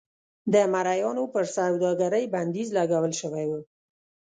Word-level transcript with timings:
د 0.53 0.55
مریانو 0.73 1.23
پر 1.33 1.43
سوداګرۍ 1.57 2.25
بندیز 2.33 2.67
لګول 2.77 3.13
شوی 3.21 3.45
و. 3.49 3.51